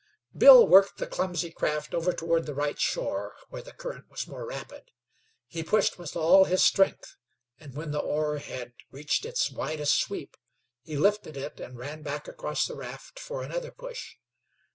[0.35, 4.47] Bill worked the clumsy craft over toward the right shore where the current was more
[4.47, 4.89] rapid.
[5.45, 7.17] He pushed with all his strength,
[7.59, 10.37] and when the oar had reached its widest sweep,
[10.81, 14.15] he lifted it and ran back across the raft for another push.